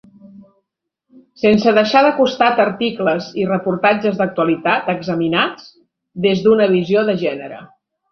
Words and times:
Sense 1.41 1.73
deixar 1.77 1.99
de 2.07 2.13
costat 2.19 2.61
articles 2.63 3.27
i 3.41 3.45
reportatges 3.49 4.17
d'actualitat 4.21 4.89
examinats 4.95 5.69
des 6.27 6.43
d'una 6.47 6.69
visió 6.73 7.05
de 7.11 7.17
gènere. 7.25 7.61